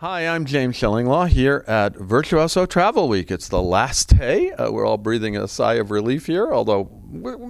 [0.00, 3.32] Hi, I'm James Shillinglaw here at Virtuoso Travel Week.
[3.32, 4.52] It's the last day.
[4.52, 6.88] Uh, we're all breathing a sigh of relief here, although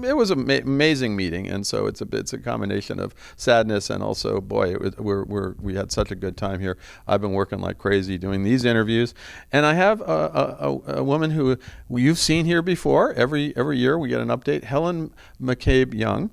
[0.02, 4.02] it was an amazing meeting, and so it's a it's a combination of sadness and
[4.02, 6.78] also, boy, was, we're, we're, we had such a good time here.
[7.06, 9.12] I've been working like crazy doing these interviews,
[9.52, 10.04] and I have a,
[10.58, 11.58] a, a woman who
[11.90, 13.12] you've seen here before.
[13.12, 14.64] Every every year we get an update.
[14.64, 16.30] Helen McCabe Young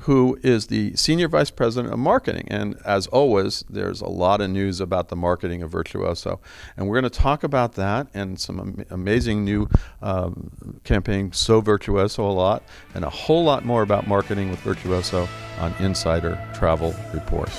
[0.00, 2.46] who is the Senior Vice President of Marketing.
[2.48, 6.40] And as always, there's a lot of news about the marketing of Virtuoso.
[6.76, 9.68] And we're going to talk about that and some am- amazing new
[10.00, 12.62] um, campaign, So Virtuoso, a lot,
[12.94, 17.50] and a whole lot more about marketing with Virtuoso on Insider Travel Report.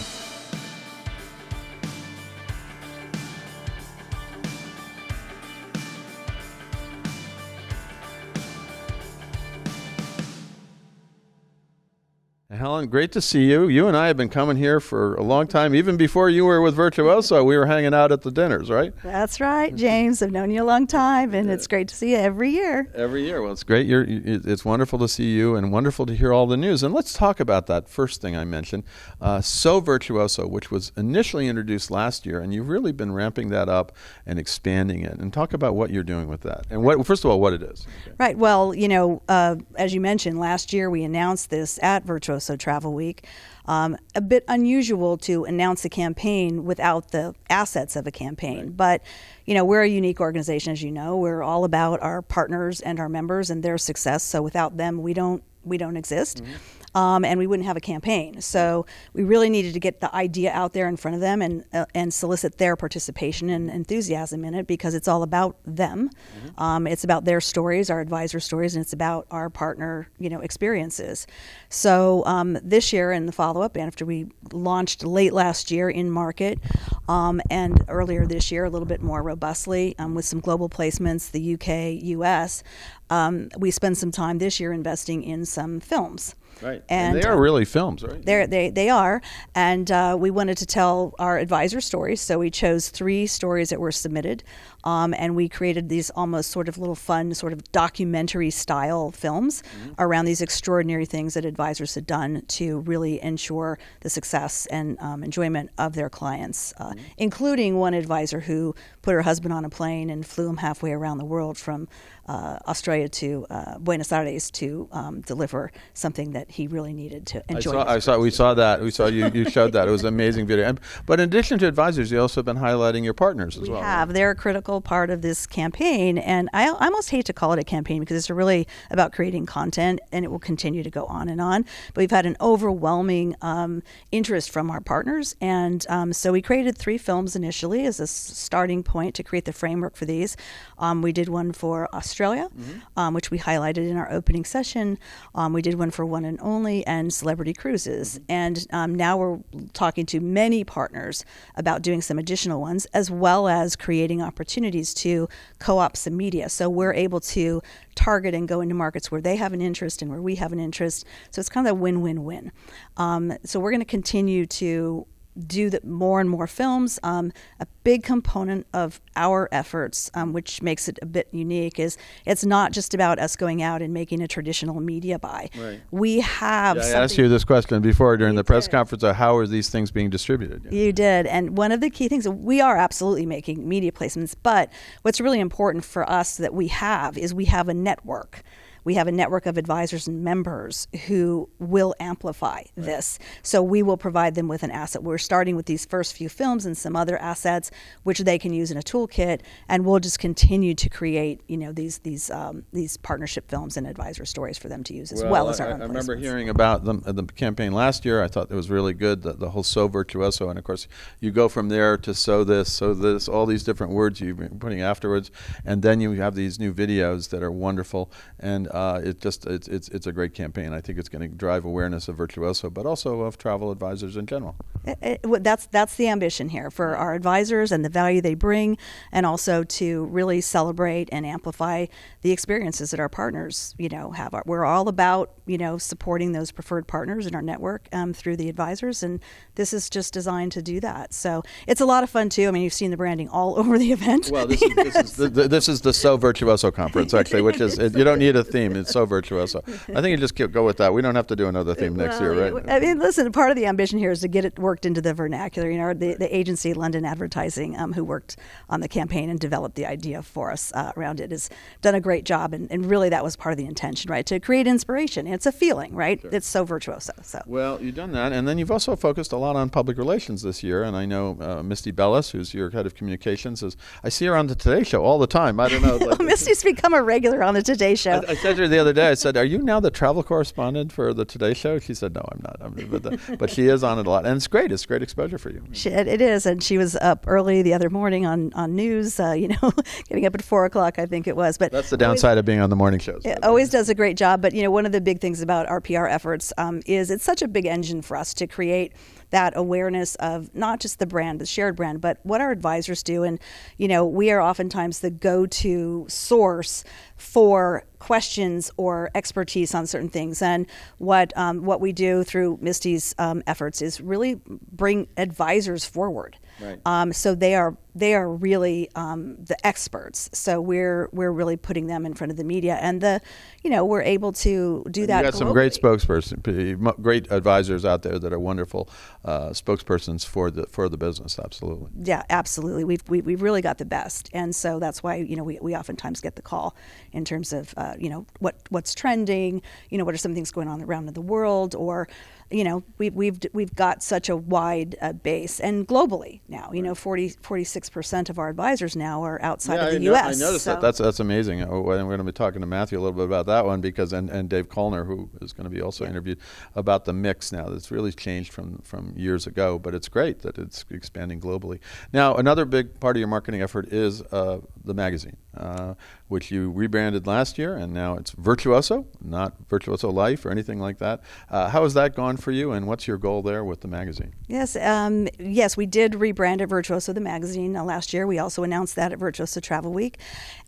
[12.51, 13.69] Helen, great to see you.
[13.69, 15.73] You and I have been coming here for a long time.
[15.73, 18.93] Even before you were with Virtuoso, we were hanging out at the dinners, right?
[19.03, 20.21] That's right, James.
[20.21, 22.91] I've known you a long time, and it's great to see you every year.
[22.93, 23.41] Every year.
[23.41, 23.87] Well, it's great.
[23.87, 26.83] You're, it's wonderful to see you and wonderful to hear all the news.
[26.83, 28.83] And let's talk about that first thing I mentioned,
[29.21, 33.69] uh, So Virtuoso, which was initially introduced last year, and you've really been ramping that
[33.69, 33.93] up
[34.25, 35.19] and expanding it.
[35.19, 37.63] And talk about what you're doing with that, and what, first of all, what it
[37.63, 37.87] is.
[38.05, 38.15] Okay.
[38.19, 38.37] Right.
[38.37, 42.93] Well, you know, uh, as you mentioned, last year we announced this at Virtuoso Travel
[42.93, 43.25] Week.
[43.65, 48.77] Um, a bit unusual to announce a campaign without the assets of a campaign, right.
[48.77, 49.01] but
[49.45, 51.17] you know we're a unique organization, as you know.
[51.17, 54.23] We're all about our partners and our members and their success.
[54.23, 56.43] So without them, we don't we don't exist.
[56.43, 58.41] Mm-hmm um, and we wouldn't have a campaign.
[58.41, 61.63] So we really needed to get the idea out there in front of them and
[61.73, 66.09] uh, and solicit their participation and enthusiasm in it because it's all about them.
[66.09, 66.63] Mm-hmm.
[66.63, 70.41] Um, it's about their stories, our advisor stories, and it's about our partner, you know,
[70.41, 71.27] experiences.
[71.69, 75.89] So um, this year and the follow up, and after we launched late last year
[75.89, 76.59] in market,
[77.07, 81.31] um, and earlier this year a little bit more robustly um, with some global placements,
[81.31, 82.63] the UK, US.
[83.09, 86.35] Um, we spent some time this year investing in some films.
[86.61, 86.83] Right.
[86.89, 88.23] And, and they are uh, really films, right?
[88.23, 89.21] They're, they they are,
[89.55, 93.79] and uh, we wanted to tell our advisor stories, so we chose three stories that
[93.79, 94.43] were submitted,
[94.83, 99.61] um, and we created these almost sort of little fun, sort of documentary style films
[99.61, 99.91] mm-hmm.
[99.99, 105.23] around these extraordinary things that advisors had done to really ensure the success and um,
[105.23, 106.99] enjoyment of their clients, uh, mm-hmm.
[107.17, 111.17] including one advisor who put her husband on a plane and flew him halfway around
[111.17, 111.87] the world from
[112.27, 117.43] uh, Australia to uh, Buenos Aires to um, deliver something that he really needed to
[117.49, 117.71] enjoy.
[117.71, 118.81] I saw, I saw we saw that.
[118.81, 119.87] We saw you, you showed that.
[119.87, 120.65] It was an amazing video.
[120.65, 123.69] And, but in addition to advisors, you also have been highlighting your partners as we
[123.69, 123.79] well.
[123.79, 124.13] We have.
[124.13, 124.35] They're a
[124.71, 126.17] critical part of this campaign.
[126.17, 129.45] And I, I almost hate to call it a campaign because it's really about creating
[129.45, 131.65] content and it will continue to go on and on.
[131.93, 135.35] But we've had an overwhelming um, interest from our partners.
[135.41, 139.51] And um, so we created three films initially as a starting point to create the
[139.51, 140.37] framework for these.
[140.77, 142.79] Um, we did one for Australia, mm-hmm.
[142.95, 144.97] Um, which we highlighted in our opening session.
[145.35, 148.19] Um, we did one for One and Only and Celebrity Cruises.
[148.19, 148.31] Mm-hmm.
[148.31, 149.39] And um, now we're
[149.73, 154.60] talking to many partners about doing some additional ones, as well as creating opportunities
[154.97, 155.27] to
[155.59, 156.49] co op some media.
[156.49, 157.61] So we're able to
[157.95, 160.59] target and go into markets where they have an interest and where we have an
[160.59, 161.05] interest.
[161.31, 162.51] So it's kind of a win win win.
[162.97, 165.07] Um, so we're going to continue to
[165.47, 166.99] do the, more and more films.
[167.03, 171.97] Um, a big component of our efforts, um, which makes it a bit unique, is
[172.25, 175.49] it's not just about us going out and making a traditional media buy.
[175.57, 175.81] Right.
[175.91, 176.77] We have.
[176.77, 178.71] Yeah, I asked you this question before during the press did.
[178.71, 179.03] conference.
[179.03, 180.65] Of how are these things being distributed?
[180.65, 180.71] Yeah.
[180.71, 184.35] You did, and one of the key things we are absolutely making media placements.
[184.41, 184.71] But
[185.01, 188.43] what's really important for us that we have is we have a network
[188.83, 192.71] we have a network of advisors and members who will amplify right.
[192.75, 193.19] this.
[193.43, 195.03] So we will provide them with an asset.
[195.03, 197.71] We're starting with these first few films and some other assets
[198.03, 201.71] which they can use in a toolkit, and we'll just continue to create, you know,
[201.71, 205.31] these these um, these partnership films and advisor stories for them to use as well,
[205.31, 205.81] well as our I, own.
[205.81, 208.23] I remember hearing about the, the campaign last year.
[208.23, 209.21] I thought it was really good.
[209.21, 210.87] The, the whole so virtuoso, and of course
[211.19, 214.59] you go from there to so this, so this, all these different words you've been
[214.59, 215.31] putting afterwards,
[215.65, 219.67] and then you have these new videos that are wonderful and uh, it just it's,
[219.67, 220.73] it's it's a great campaign.
[220.73, 224.25] I think it's going to drive awareness of Virtuoso, but also of travel advisors in
[224.25, 224.55] general.
[224.83, 228.77] It, it, that's that's the ambition here for our advisors and the value they bring,
[229.11, 231.85] and also to really celebrate and amplify
[232.21, 234.33] the experiences that our partners you know have.
[234.45, 238.49] We're all about you know supporting those preferred partners in our network um, through the
[238.49, 239.19] advisors, and
[239.55, 241.13] this is just designed to do that.
[241.13, 242.47] So it's a lot of fun too.
[242.47, 244.29] I mean, you've seen the branding all over the event.
[244.31, 247.59] Well, this is, this is, the, the, this is the So Virtuoso conference actually, which
[247.59, 248.75] is you don't need a theme theme.
[248.75, 249.63] It's so virtuoso.
[249.67, 250.93] I think you just go with that.
[250.93, 252.69] We don't have to do another theme next Well, year, right?
[252.69, 255.13] I mean, listen, part of the ambition here is to get it worked into the
[255.13, 255.69] vernacular.
[255.69, 258.37] You know, the, the agency London Advertising, um, who worked
[258.69, 261.49] on the campaign and developed the idea for us uh, around it, has
[261.81, 262.53] done a great job.
[262.53, 264.25] And, and really, that was part of the intention, right?
[264.25, 265.27] To create inspiration.
[265.27, 266.19] It's a feeling, right?
[266.23, 267.13] It's so virtuoso.
[267.23, 267.41] So.
[267.45, 270.63] Well, you've done that, and then you've also focused a lot on public relations this
[270.63, 270.83] year.
[270.83, 274.35] And I know uh, Misty Belles, who's your head of communications, is I see her
[274.35, 275.59] on the Today Show all the time.
[275.59, 275.95] I don't know.
[276.05, 278.21] like- Misty's become a regular on the Today Show.
[278.27, 279.09] I, I said to her the other day.
[279.09, 282.27] I said, "Are you now the travel correspondent for the Today Show?" She said, "No,
[282.31, 284.47] I'm not." I mean, but, the, but she is on it a lot, and it's
[284.47, 284.71] great.
[284.71, 285.63] It's great exposure for you.
[285.71, 289.19] She, it is, and she was up early the other morning on on news.
[289.19, 289.71] Uh, you know,
[290.09, 291.57] getting up at four o'clock, I think it was.
[291.57, 293.25] But That's the downside of being on the morning shows.
[293.25, 294.41] It always does a great job.
[294.41, 297.23] But you know, one of the big things about our PR efforts um, is it's
[297.23, 298.93] such a big engine for us to create
[299.31, 303.23] that awareness of not just the brand, the shared brand, but what our advisors do.
[303.23, 303.39] And
[303.77, 306.83] you know, we are oftentimes the go-to source
[307.17, 310.41] for questions or expertise on certain things.
[310.41, 310.67] And
[310.97, 314.39] what um, what we do through Misty's um, efforts is really
[314.71, 316.37] bring advisors forward.
[316.61, 316.79] Right.
[316.85, 320.29] Um, so they are they are really um, the experts.
[320.33, 323.21] So we're we're really putting them in front of the media, and the
[323.63, 325.25] you know we're able to do that.
[325.25, 325.99] You got some great globally.
[326.05, 328.89] spokesperson, great advisors out there that are wonderful
[329.25, 331.39] uh, spokespersons for the for the business.
[331.39, 331.89] Absolutely.
[332.03, 332.83] Yeah, absolutely.
[332.83, 335.75] We've we, we've really got the best, and so that's why you know we, we
[335.75, 336.75] oftentimes get the call
[337.11, 340.51] in terms of uh, you know what what's trending, you know what are some things
[340.51, 342.07] going on around in the world, or
[342.51, 346.71] you know we, we've we've got such a wide uh, base and globally now.
[346.73, 350.11] You know, 46 percent of our advisors now are outside yeah, of the I, know-
[350.11, 350.41] U.S.
[350.41, 350.81] I noticed so- that.
[350.81, 351.61] That's that's amazing.
[351.63, 353.81] Oh, and we're going to be talking to Matthew a little bit about that one
[353.81, 356.39] because and, and Dave Kolner, who is going to be also interviewed
[356.75, 357.69] about the mix now.
[357.69, 361.79] That's really changed from from years ago, but it's great that it's expanding globally.
[362.13, 365.93] Now, another big part of your marketing effort is uh, the magazine, uh,
[366.27, 370.97] which you rebranded last year, and now it's Virtuoso, not Virtuoso Life or anything like
[370.99, 371.21] that.
[371.49, 374.33] Uh, how has that gone for you, and what's your goal there with the magazine?
[374.47, 378.25] Yes, um, yes, we did rebrand it Virtuoso the magazine uh, last year.
[378.27, 380.17] We also announced that at Virtuoso Travel Week,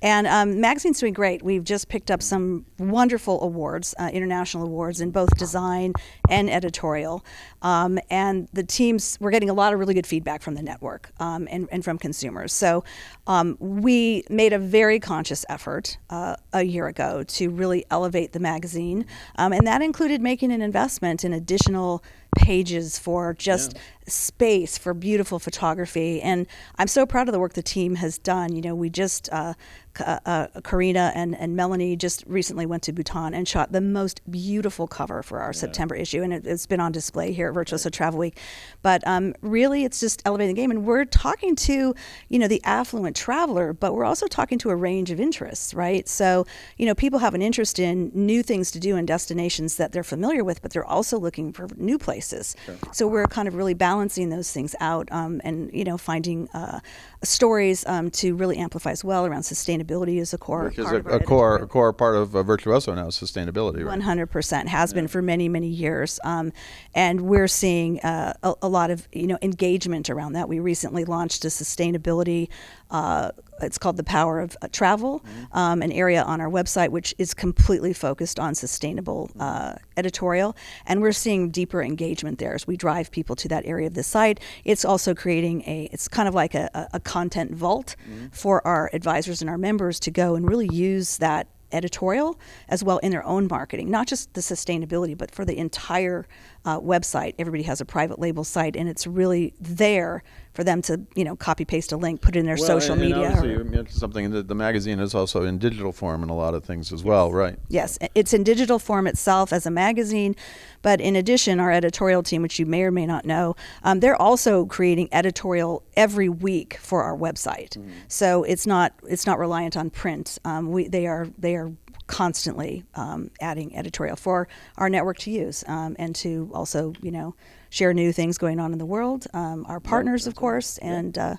[0.02, 1.44] and um, magazine's doing great.
[1.44, 5.94] We've just picked up some wonderful awards, uh, international awards in both design
[6.30, 7.26] and editorial,
[7.62, 11.12] um, and the teams we're getting a lot of really good feedback from the network
[11.20, 12.54] um, and, and from consumers.
[12.54, 12.84] So
[13.28, 13.58] um,
[14.04, 19.06] we made a very conscious effort uh, a year ago to really elevate the magazine,
[19.38, 22.04] um, and that included making an investment in additional
[22.36, 23.78] pages for just
[24.08, 26.22] space for beautiful photography.
[26.22, 26.48] And
[26.78, 28.56] I'm so proud of the work the team has done.
[28.56, 29.54] You know, we just, uh,
[30.02, 34.22] uh, uh, Karina and, and Melanie just recently went to Bhutan and shot the most
[34.30, 36.24] beautiful cover for our September issue.
[36.24, 38.40] And it, it's been on display here at Virtuoso Travel Week.
[38.82, 40.72] But um, really, it's just elevating the game.
[40.72, 41.94] And we're talking to,
[42.30, 46.08] you know, the affluent traveler, but we're also talking to a range of interests, right?
[46.10, 46.46] So,
[46.78, 50.04] you know, people have an interest in new things to do in destinations that they're
[50.04, 52.56] familiar with, but they're also looking for new places.
[52.92, 56.80] So we're kind of really balancing those things out um, and, you know, finding uh,
[57.22, 61.06] stories um, to really amplify as well around sustainability as a core Which is part
[61.06, 63.78] a, a core a core part of uh, Virtuoso now, sustainability.
[63.78, 63.86] Right?
[63.86, 66.52] One hundred percent has been for many many years, um,
[66.94, 70.48] and we're seeing uh, a, a lot of you know engagement around that.
[70.50, 72.50] We recently launched a sustainability.
[72.94, 73.32] Uh,
[73.62, 77.34] it's called the Power of uh, Travel, um, an area on our website which is
[77.34, 80.56] completely focused on sustainable uh, editorial,
[80.86, 84.04] and we're seeing deeper engagement there as we drive people to that area of the
[84.04, 84.40] site.
[84.64, 85.90] It's also creating a.
[85.92, 87.96] It's kind of like a, a, a content vault
[88.32, 92.40] for our advisors and our members to go and really use that editorial
[92.70, 96.26] as well in their own marketing, not just the sustainability, but for the entire
[96.66, 97.36] uh, website.
[97.38, 101.36] Everybody has a private label site, and it's really there for them to, you know,
[101.36, 103.28] copy paste a link, put it in their Well, social and, and media.
[103.28, 106.36] obviously or- you mentioned something that the magazine is also in digital form in a
[106.36, 107.58] lot of things as well, right?
[107.70, 110.36] Yes, it's in digital form itself as a magazine,
[110.84, 114.22] but in addition, our editorial team, which you may or may not know, um, they're
[114.22, 117.76] also creating editorial every week for our website.
[118.08, 120.38] So it's not it's not reliant on print.
[120.46, 121.72] Um, we they are they are
[122.08, 127.36] constantly um, adding editorial for our network to use um, and to also you know
[127.70, 129.26] share new things going on in the world.
[129.34, 131.18] Um, our partners, of course, and.
[131.18, 131.36] Uh,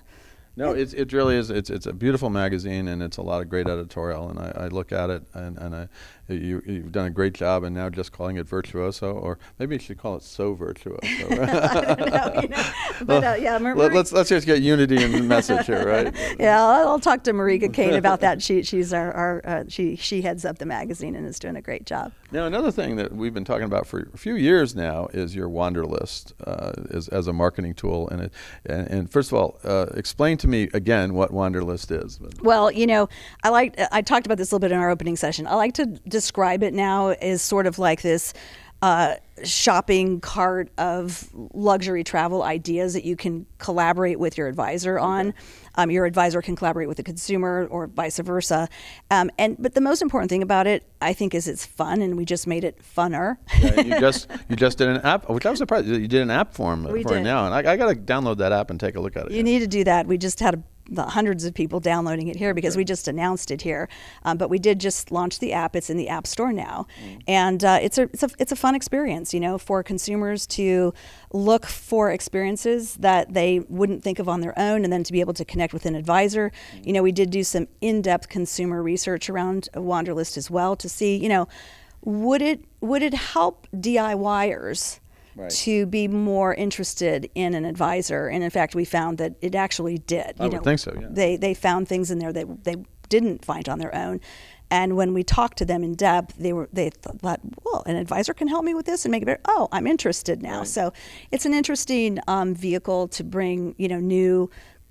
[0.57, 1.49] No, it's, it really is.
[1.49, 4.29] It's, it's a beautiful magazine and it's a lot of great editorial.
[4.29, 5.89] And I, I look at it and, and I,
[6.27, 7.63] you, you've done a great job.
[7.63, 10.99] And now just calling it virtuoso, or maybe you should call it so virtuoso.
[11.29, 12.63] no, you know,
[13.03, 16.15] but uh, yeah, Mar- Let, us let's just get unity in the message here, right?
[16.39, 18.41] Yeah, I'll, I'll talk to Marika Kane about that.
[18.41, 21.61] She she's our, our uh, she she heads up the magazine and is doing a
[21.61, 22.11] great job.
[22.31, 25.47] Now, another thing that we've been talking about for a few years now is your
[25.47, 28.09] Wanderlist uh, as, as a marketing tool.
[28.09, 28.33] And, it,
[28.65, 32.19] and, and first of all, uh, explain to me again what Wanderlist is.
[32.41, 33.07] Well, you know,
[33.43, 35.47] I like I talked about this a little bit in our opening session.
[35.47, 38.33] I like to describe it now is sort of like this
[38.81, 45.33] uh, shopping cart of luxury travel ideas that you can collaborate with your advisor on.
[45.75, 48.69] Um, your advisor can collaborate with the consumer or vice versa.
[49.11, 52.15] Um, and but the most important thing about it, I think, is it's fun, and
[52.15, 53.37] we just made it funner.
[53.59, 56.31] yeah, you just you just did an app, which I was surprised you did an
[56.31, 57.23] app form We for did.
[57.23, 59.31] now, and I, I got to download that app and take a look at it.
[59.31, 60.07] You need to do that.
[60.07, 63.51] We just had a, the hundreds of people downloading it here because we just announced
[63.51, 63.89] it here.
[64.23, 65.75] Um, but we did just launch the app.
[65.75, 66.87] It's in the App Store now,
[67.27, 70.93] and uh, it's a it's a it's a fun experience, you know, for consumers to
[71.31, 75.19] look for experiences that they wouldn't think of on their own, and then to be
[75.19, 76.51] able to connect with an advisor.
[76.83, 81.17] You know, we did do some in-depth consumer research around Wanderlist as well to see,
[81.17, 81.47] you know,
[82.03, 84.99] would it would it help DIYers?
[85.35, 85.51] Right.
[85.51, 88.27] to be more interested in an advisor.
[88.27, 90.35] And in fact, we found that it actually did.
[90.39, 91.07] I would think so, yeah.
[91.09, 92.77] They they found things in there that they
[93.09, 94.21] didn't find on their own.
[94.71, 98.33] And when we talked to them in depth, they were they thought, well, an advisor
[98.33, 99.41] can help me with this and make it better.
[99.45, 100.63] Oh, I'm interested now.
[100.63, 100.91] So
[101.31, 104.49] it's an interesting um, vehicle to bring you know new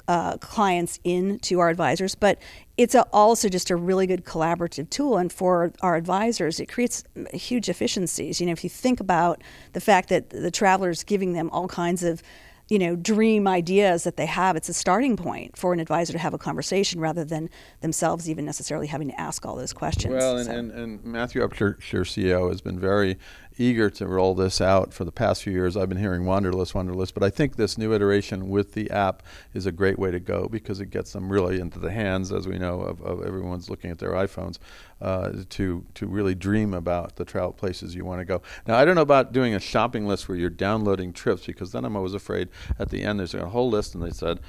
[0.09, 2.39] uh, clients in to our advisors, but
[2.77, 5.17] it's a, also just a really good collaborative tool.
[5.17, 8.41] And for our advisors, it creates huge efficiencies.
[8.41, 9.43] You know, if you think about
[9.73, 12.23] the fact that the traveler is giving them all kinds of
[12.71, 16.19] you know dream ideas that they have it's a starting point for an advisor to
[16.19, 17.51] have a conversation rather than
[17.83, 21.47] themselves even necessarily having to ask all those questions Well, and, So- and, and Matthew
[21.47, 23.19] Upchurch, CEO, has been very
[23.57, 25.77] eager to roll this out for the past few years.
[25.77, 29.67] I've been hearing Wanderlist, Wanderlist, but I think this new iteration with the app is
[29.67, 32.59] a great way to go because it gets them really into the hands, as we
[32.59, 34.59] know, of, of everyone's looking at their iPhones
[35.01, 38.43] uh, to to really dream about the travel places you want to go.
[38.67, 41.85] Now, I don't know about doing a shopping list where you're downloading trips because then
[41.85, 44.41] I'm always afraid at the end there's a whole list and they said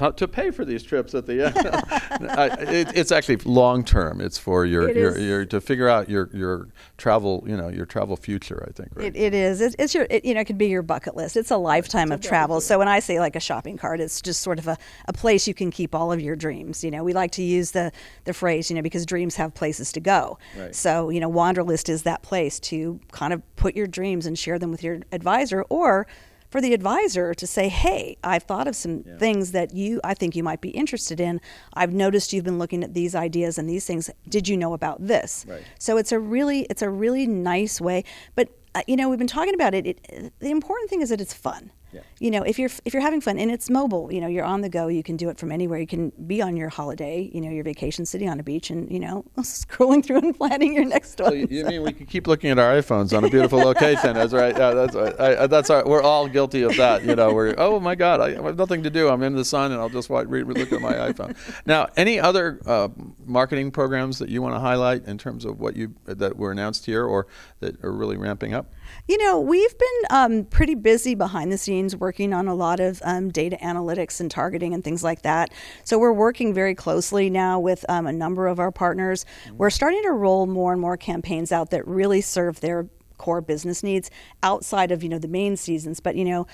[0.00, 1.56] to, to pay for these trips at the end.
[2.30, 4.20] I, it, it's actually long term.
[4.20, 7.84] It's for your, It your, your to figure out your, your travel, you know, your
[7.84, 8.66] travel future.
[8.66, 8.90] I think.
[8.94, 9.06] Right?
[9.06, 9.60] It, it is.
[9.60, 10.06] It's, it's your.
[10.08, 11.36] It, you know, it could be your bucket list.
[11.36, 12.60] It's a lifetime of travel.
[12.60, 15.46] So when I say like a shopping cart, it's just sort of a, a place
[15.46, 16.82] you can keep all of your dreams.
[16.82, 17.92] You know, we like to use the
[18.24, 20.38] the phrase, you know, because dreams have places to go.
[20.56, 20.74] Right.
[20.74, 24.58] So you know, Wanderlist is that place to kind of put your dreams and share
[24.58, 26.06] them with your advisor, or
[26.50, 30.36] for the advisor to say, "Hey, I've thought of some things that you I think
[30.36, 31.40] you might be interested in.
[31.74, 34.10] I've noticed you've been looking at these ideas and these things.
[34.28, 35.62] Did you know about this?" Right.
[35.78, 38.04] So it's a really it's a really nice way.
[38.34, 39.86] But uh, you know, we've been talking about it.
[39.86, 40.32] it.
[40.38, 41.72] The important thing is that it's fun.
[41.92, 42.00] Yeah.
[42.18, 44.60] You know, if you're if you're having fun and it's mobile, you know, you're on
[44.60, 44.86] the go.
[44.88, 45.78] You can do it from anywhere.
[45.78, 48.90] You can be on your holiday, you know, your vacation, sitting on a beach, and
[48.90, 51.30] you know, scrolling through and planning your next one.
[51.30, 54.14] So you, you mean we can keep looking at our iPhones on a beautiful location?
[54.14, 54.56] That's right.
[54.56, 55.20] Yeah, that's right.
[55.20, 57.04] I, that's we're all guilty of that.
[57.04, 59.08] You know, we're oh my God, I have nothing to do.
[59.08, 61.36] I'm in the sun and I'll just watch, read, look at my iPhone.
[61.66, 62.88] Now, any other uh,
[63.24, 66.86] marketing programs that you want to highlight in terms of what you that were announced
[66.86, 67.26] here or
[67.60, 68.72] that are really ramping up?
[69.08, 73.00] You know, we've been um, pretty busy behind the scenes working on a lot of
[73.04, 75.52] um, data analytics and targeting and things like that.
[75.84, 79.24] So we're working very closely now with um, a number of our partners.
[79.56, 82.86] We're starting to roll more and more campaigns out that really serve their
[83.18, 84.10] core business needs
[84.42, 86.00] outside of you know the main seasons.
[86.00, 86.46] But you know,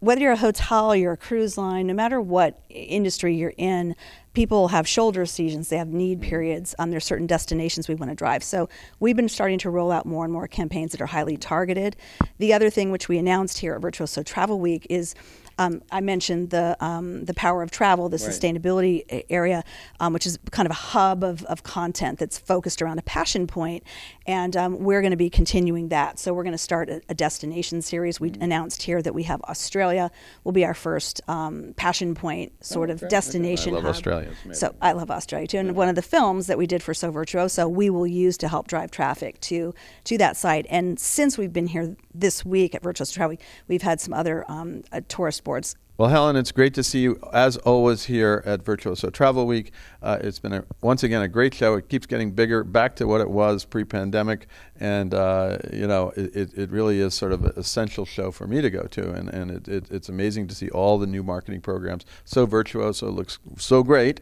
[0.00, 3.94] whether you're a hotel, you're a cruise line, no matter what industry you're in,
[4.36, 6.74] people have shoulder seasons, they have need periods.
[6.78, 8.44] Um, there's certain destinations we want to drive.
[8.44, 8.68] So
[9.00, 11.96] we've been starting to roll out more and more campaigns that are highly targeted.
[12.36, 15.14] The other thing which we announced here at Virtuoso Travel Week is
[15.58, 19.64] um, I mentioned the um, the power of travel, the sustainability area,
[20.00, 23.46] um, which is kind of a hub of, of content that's focused around a passion
[23.46, 23.82] point,
[24.26, 26.18] and um, we're going to be continuing that.
[26.18, 28.20] So we're going to start a, a destination series.
[28.20, 30.10] We announced here that we have Australia
[30.44, 33.08] will be our first um, passion point sort of okay.
[33.08, 33.72] destination.
[33.72, 33.90] I love hub.
[33.94, 34.25] Australia.
[34.52, 35.58] So I love Australia too.
[35.58, 38.48] And one of the films that we did for So Virtuoso, we will use to
[38.48, 40.66] help drive traffic to to that site.
[40.68, 43.36] And since we've been here this week at Virtuoso Travel,
[43.68, 47.18] we've had some other um, uh, tourist boards Well, Helen, it's great to see you
[47.32, 49.72] as always here at Virtuoso Travel Week.
[50.02, 51.72] Uh, it's been a, once again a great show.
[51.76, 54.46] It keeps getting bigger, back to what it was pre-pandemic,
[54.78, 58.60] and uh, you know it, it, really is sort of an essential show for me
[58.60, 61.62] to go to, and and it, it, it's amazing to see all the new marketing
[61.62, 62.04] programs.
[62.26, 64.20] So Virtuoso looks so great,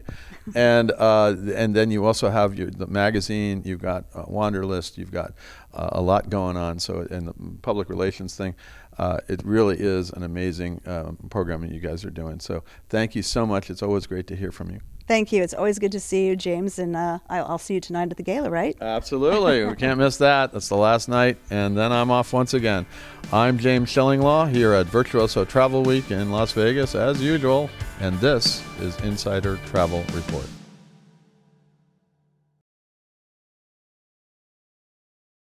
[0.55, 3.63] and uh, and then you also have your, the magazine.
[3.65, 4.97] You've got uh, Wanderlist.
[4.97, 5.33] You've got
[5.75, 6.79] a lot going on.
[6.79, 8.55] So in the public relations thing.
[8.97, 12.39] Uh, it really is an amazing um, program that you guys are doing.
[12.39, 13.69] So thank you so much.
[13.69, 14.79] It's always great to hear from you.
[15.07, 15.43] Thank you.
[15.43, 18.17] It's always good to see you, James, and uh, I'll, I'll see you tonight at
[18.17, 18.75] the gala, right?
[18.81, 19.63] Absolutely.
[19.63, 20.51] we can't miss that.
[20.51, 22.87] That's the last night, and then I'm off once again.
[23.31, 28.63] I'm James Shillinglaw here at Virtuoso Travel Week in Las Vegas, as usual, and this
[28.79, 30.47] is Insider Travel Report.